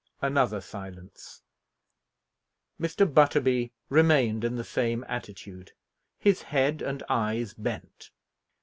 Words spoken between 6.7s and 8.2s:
and eyes bent.